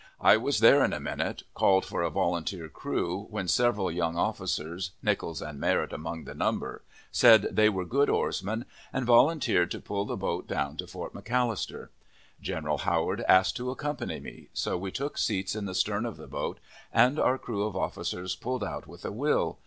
I 0.19 0.35
was 0.35 0.61
there 0.61 0.83
in 0.83 0.93
a 0.93 0.99
minute, 0.99 1.43
called 1.53 1.85
for 1.85 2.01
a 2.01 2.09
volunteer 2.09 2.69
crew, 2.69 3.27
when 3.29 3.47
several 3.47 3.91
young 3.91 4.17
officers, 4.17 4.93
Nichols 5.03 5.43
and 5.43 5.59
Merritt 5.59 5.93
among 5.93 6.23
the 6.23 6.33
number; 6.33 6.81
said 7.11 7.55
they 7.55 7.69
were 7.69 7.85
good 7.85 8.09
oarsmen, 8.09 8.65
and 8.91 9.05
volunteered 9.05 9.69
to 9.69 9.79
pull 9.79 10.05
the 10.05 10.17
boat 10.17 10.47
down 10.47 10.75
to 10.77 10.87
Fort 10.87 11.13
McAllister. 11.13 11.89
General 12.41 12.79
Howard 12.79 13.23
asked 13.27 13.55
to 13.57 13.69
accompany 13.69 14.19
me; 14.19 14.47
so 14.53 14.75
we 14.75 14.89
took 14.89 15.19
seats 15.19 15.53
in 15.55 15.65
the 15.65 15.75
stern 15.75 16.07
of 16.07 16.17
the 16.17 16.25
boat, 16.25 16.59
and 16.91 17.19
our 17.19 17.37
crew 17.37 17.61
of 17.61 17.75
officers 17.75 18.35
pulled 18.35 18.63
out 18.63 18.87
with 18.87 19.05
a 19.05 19.11
will. 19.11 19.59